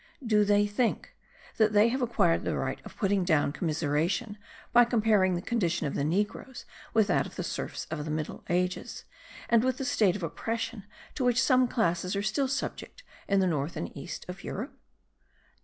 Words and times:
Do 0.25 0.43
they 0.43 0.65
think 0.65 1.15
that 1.57 1.73
they 1.73 1.89
have 1.89 2.01
acquired 2.01 2.43
the 2.43 2.57
right 2.57 2.79
of 2.83 2.97
putting 2.97 3.23
down 3.23 3.51
commiseration, 3.51 4.39
by 4.73 4.83
comparing* 4.83 5.35
the 5.35 5.43
condition 5.43 5.85
of 5.85 5.93
the 5.93 6.03
negroes 6.03 6.65
with 6.91 7.05
that 7.05 7.27
of 7.27 7.35
the 7.35 7.43
serfs 7.43 7.85
of 7.91 8.03
the 8.03 8.09
middle 8.09 8.43
ages, 8.49 9.03
and 9.47 9.63
with 9.63 9.77
the 9.77 9.85
state 9.85 10.15
of 10.15 10.23
oppression 10.23 10.85
to 11.13 11.23
which 11.23 11.39
some 11.39 11.67
classes 11.67 12.15
are 12.15 12.23
still 12.23 12.47
subjected 12.47 13.03
in 13.27 13.41
the 13.41 13.45
north 13.45 13.77
and 13.77 13.95
east 13.95 14.25
of 14.27 14.43
Europe? 14.43 14.75